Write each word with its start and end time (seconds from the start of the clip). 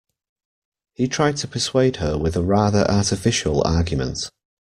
He 0.95 1.07
tried 1.07 1.37
to 1.37 1.47
persuade 1.47 1.97
her 1.97 2.17
with 2.17 2.35
a 2.35 2.41
rather 2.41 2.89
artificial 2.89 3.61
argument 3.67 4.31